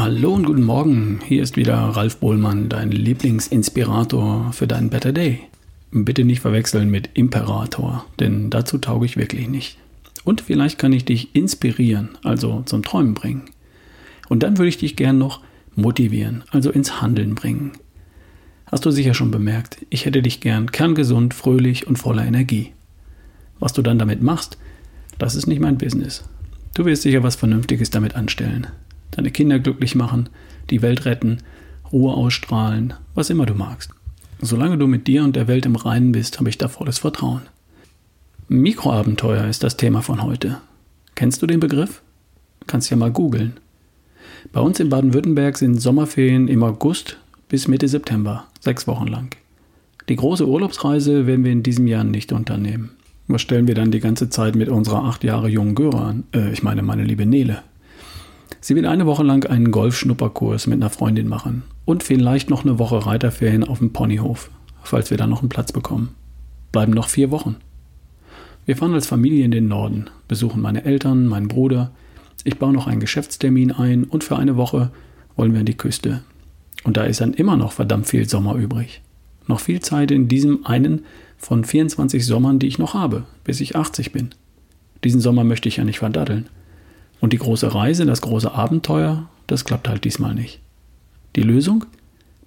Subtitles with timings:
[0.00, 1.20] Hallo und guten Morgen.
[1.26, 5.40] Hier ist wieder Ralf Bohlmann, dein Lieblingsinspirator für deinen Better Day.
[5.90, 9.76] Bitte nicht verwechseln mit Imperator, denn dazu tauge ich wirklich nicht.
[10.24, 13.42] Und vielleicht kann ich dich inspirieren, also zum Träumen bringen.
[14.30, 15.42] Und dann würde ich dich gern noch
[15.76, 17.72] motivieren, also ins Handeln bringen.
[18.72, 22.72] Hast du sicher schon bemerkt, ich hätte dich gern kerngesund, fröhlich und voller Energie.
[23.58, 24.56] Was du dann damit machst,
[25.18, 26.24] das ist nicht mein Business.
[26.72, 28.66] Du wirst sicher was Vernünftiges damit anstellen.
[29.10, 30.28] Deine Kinder glücklich machen,
[30.70, 31.38] die Welt retten,
[31.92, 33.90] Ruhe ausstrahlen, was immer du magst.
[34.40, 37.42] Solange du mit dir und der Welt im Reinen bist, habe ich da volles Vertrauen.
[38.48, 40.58] Mikroabenteuer ist das Thema von heute.
[41.14, 42.02] Kennst du den Begriff?
[42.66, 43.58] Kannst ja mal googeln.
[44.52, 49.36] Bei uns in Baden-Württemberg sind Sommerferien im August bis Mitte September, sechs Wochen lang.
[50.08, 52.90] Die große Urlaubsreise werden wir in diesem Jahr nicht unternehmen.
[53.28, 56.24] Was stellen wir dann die ganze Zeit mit unserer acht Jahre jungen Göre an?
[56.34, 57.62] Äh, ich meine, meine liebe Nele.
[58.60, 62.78] Sie will eine Woche lang einen Golfschnupperkurs mit einer Freundin machen und vielleicht noch eine
[62.78, 64.50] Woche Reiterferien auf dem Ponyhof,
[64.82, 66.14] falls wir da noch einen Platz bekommen.
[66.70, 67.56] Bleiben noch vier Wochen.
[68.66, 71.90] Wir fahren als Familie in den Norden, besuchen meine Eltern, meinen Bruder.
[72.44, 74.90] Ich baue noch einen Geschäftstermin ein und für eine Woche
[75.36, 76.22] wollen wir an die Küste.
[76.84, 79.00] Und da ist dann immer noch verdammt viel Sommer übrig.
[79.46, 81.04] Noch viel Zeit in diesem einen
[81.38, 84.30] von 24 Sommern, die ich noch habe, bis ich 80 bin.
[85.02, 86.48] Diesen Sommer möchte ich ja nicht verdaddeln.
[87.20, 90.60] Und die große Reise, das große Abenteuer, das klappt halt diesmal nicht.
[91.36, 91.84] Die Lösung?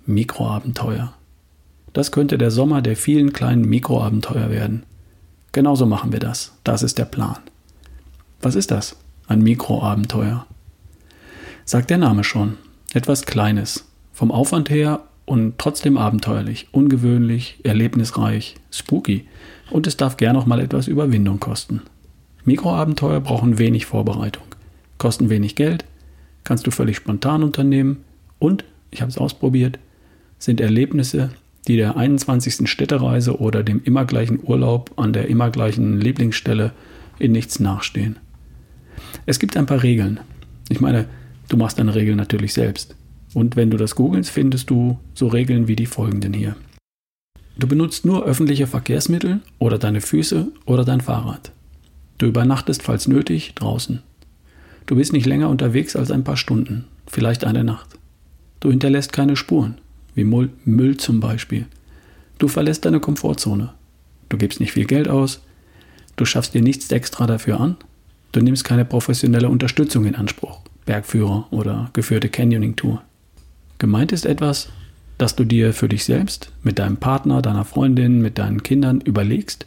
[0.06, 1.14] Mikroabenteuer.
[1.94, 4.84] Das könnte der Sommer der vielen kleinen Mikroabenteuer werden.
[5.52, 6.54] Genauso machen wir das.
[6.64, 7.38] Das ist der Plan.
[8.42, 8.98] Was ist das?
[9.28, 10.46] Ein Mikroabenteuer.
[11.66, 12.58] Sagt der Name schon.
[12.94, 13.86] Etwas Kleines.
[14.12, 19.28] Vom Aufwand her und trotzdem abenteuerlich, ungewöhnlich, erlebnisreich, spooky
[19.72, 21.82] und es darf gern auch mal etwas Überwindung kosten.
[22.46, 24.44] Mikroabenteuer brauchen wenig Vorbereitung,
[25.04, 25.84] kosten wenig Geld,
[26.46, 28.06] kannst du völlig spontan unternehmen
[28.40, 29.78] und, ich habe es ausprobiert,
[30.40, 31.32] sind Erlebnisse,
[31.68, 32.70] die der 21.
[32.70, 36.72] Städtereise oder dem immer gleichen Urlaub an der immer gleichen Lieblingsstelle
[37.20, 38.16] in nichts nachstehen.
[39.26, 40.22] Es gibt ein paar Regeln.
[40.70, 41.08] Ich meine,
[41.50, 42.96] du machst deine Regeln natürlich selbst.
[43.34, 46.56] Und wenn du das googelst, findest du so Regeln wie die folgenden hier.
[47.58, 51.52] Du benutzt nur öffentliche Verkehrsmittel oder deine Füße oder dein Fahrrad.
[52.20, 54.02] Du übernachtest, falls nötig, draußen.
[54.86, 57.98] Du bist nicht länger unterwegs als ein paar Stunden, vielleicht eine Nacht.
[58.60, 59.78] Du hinterlässt keine Spuren,
[60.16, 61.66] wie Müll, zum Beispiel.
[62.38, 63.74] Du verlässt deine Komfortzone.
[64.30, 65.42] Du gibst nicht viel Geld aus.
[66.16, 67.78] Du schaffst dir nichts extra dafür an.
[68.32, 73.02] Du nimmst keine professionelle Unterstützung in Anspruch, Bergführer oder geführte Canyoning-Tour.
[73.78, 74.70] Gemeint ist etwas,
[75.18, 79.66] das du dir für dich selbst, mit deinem Partner, deiner Freundin, mit deinen Kindern überlegst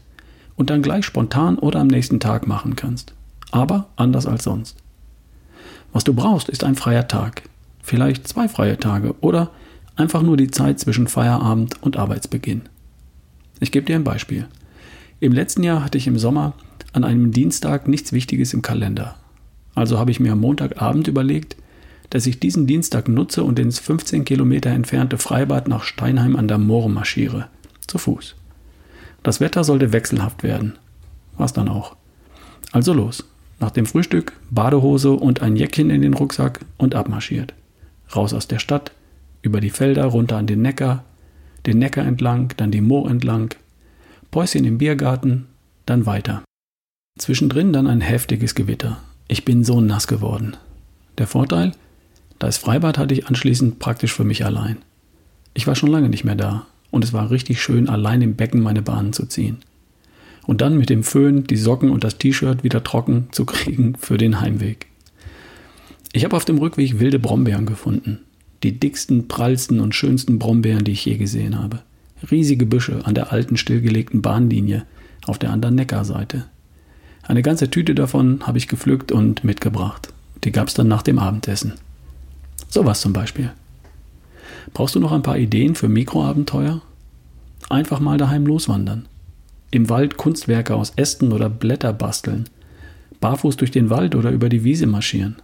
[0.56, 3.15] und dann gleich spontan oder am nächsten Tag machen kannst.
[3.53, 4.76] Aber anders als sonst.
[5.96, 7.44] Was du brauchst, ist ein freier Tag.
[7.82, 9.50] Vielleicht zwei freie Tage oder
[9.96, 12.68] einfach nur die Zeit zwischen Feierabend und Arbeitsbeginn.
[13.60, 14.46] Ich gebe dir ein Beispiel.
[15.20, 16.52] Im letzten Jahr hatte ich im Sommer
[16.92, 19.14] an einem Dienstag nichts Wichtiges im Kalender.
[19.74, 21.56] Also habe ich mir am Montagabend überlegt,
[22.10, 26.58] dass ich diesen Dienstag nutze und ins 15 Kilometer entfernte Freibad nach Steinheim an der
[26.58, 27.48] Moor marschiere.
[27.86, 28.34] Zu Fuß.
[29.22, 30.74] Das Wetter sollte wechselhaft werden.
[31.38, 31.96] War's dann auch.
[32.70, 33.24] Also los.
[33.59, 37.55] Nach dem Frühstück Badehose und ein Jäckchen in den Rucksack und abmarschiert.
[38.15, 38.93] Raus aus der Stadt,
[39.43, 41.05] über die Felder runter an den Neckar,
[41.65, 43.55] den Neckar entlang, dann die Moor entlang,
[44.31, 45.47] Päuschen im Biergarten,
[45.87, 46.43] dann weiter.
[47.19, 48.99] Zwischendrin dann ein heftiges Gewitter.
[49.28, 50.56] Ich bin so nass geworden.
[51.19, 51.73] Der Vorteil?
[52.38, 54.77] Das Freibad hatte ich anschließend praktisch für mich allein.
[55.55, 58.61] Ich war schon lange nicht mehr da und es war richtig schön, allein im Becken
[58.61, 59.59] meine Bahnen zu ziehen.
[60.46, 64.16] Und dann mit dem Föhn die Socken und das T-Shirt wieder trocken zu kriegen für
[64.16, 64.86] den Heimweg.
[66.12, 68.20] Ich habe auf dem Rückweg wilde Brombeeren gefunden.
[68.62, 71.81] Die dicksten, prallsten und schönsten Brombeeren, die ich je gesehen habe.
[72.31, 74.87] Riesige Büsche an der alten stillgelegten Bahnlinie
[75.26, 76.46] auf der anderen Neckarseite.
[77.22, 80.12] Eine ganze Tüte davon habe ich gepflückt und mitgebracht.
[80.44, 81.75] Die gab es dann nach dem Abendessen.
[82.69, 83.50] Sowas zum Beispiel.
[84.72, 86.82] Brauchst du noch ein paar Ideen für Mikroabenteuer?
[87.69, 89.06] Einfach mal daheim loswandern.
[89.70, 92.48] Im Wald Kunstwerke aus Ästen oder Blätter basteln.
[93.20, 95.36] Barfuß durch den Wald oder über die Wiese marschieren.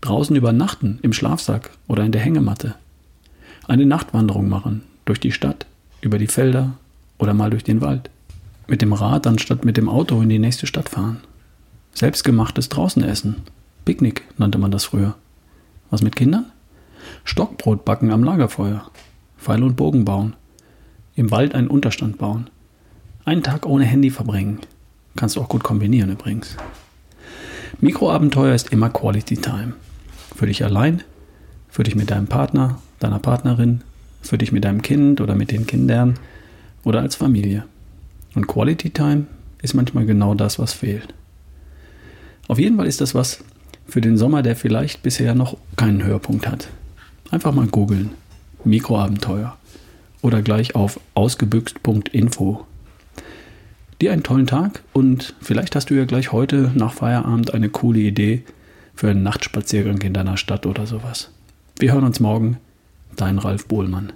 [0.00, 2.76] Draußen übernachten, im Schlafsack oder in der Hängematte.
[3.66, 5.66] Eine Nachtwanderung machen, durch die Stadt,
[6.00, 6.74] über die Felder
[7.18, 8.10] oder mal durch den Wald.
[8.68, 11.20] Mit dem Rad anstatt mit dem Auto in die nächste Stadt fahren.
[11.94, 13.36] Selbstgemachtes draußen essen.
[13.84, 15.16] Picknick nannte man das früher.
[15.90, 16.46] Was mit Kindern?
[17.24, 18.88] Stockbrot backen am Lagerfeuer.
[19.38, 20.36] Pfeil und Bogen bauen.
[21.16, 22.50] Im Wald einen Unterstand bauen.
[23.28, 24.60] Einen Tag ohne Handy verbringen.
[25.14, 26.56] Kannst du auch gut kombinieren übrigens.
[27.78, 29.74] Mikroabenteuer ist immer Quality Time.
[30.34, 31.02] Für dich allein
[31.68, 33.82] Für dich mit deinem Partner, deiner Partnerin,
[34.22, 36.18] für dich mit deinem Kind oder mit den Kindern
[36.84, 37.64] oder als Familie.
[38.34, 39.26] Und Quality Time
[39.60, 41.12] ist manchmal genau das, was fehlt.
[42.46, 43.44] Auf jeden Fall ist das was
[43.86, 46.68] für den Sommer, der vielleicht bisher noch keinen Höhepunkt hat.
[47.30, 48.12] Einfach mal googeln.
[48.64, 49.54] Mikroabenteuer.
[50.22, 52.64] Oder gleich auf ausgebüxt.info.
[54.00, 57.98] Dir einen tollen Tag und vielleicht hast du ja gleich heute nach Feierabend eine coole
[57.98, 58.44] Idee
[58.94, 61.32] für einen Nachtspaziergang in deiner Stadt oder sowas.
[61.78, 62.58] Wir hören uns morgen.
[63.16, 64.12] Dein Ralf Bohlmann.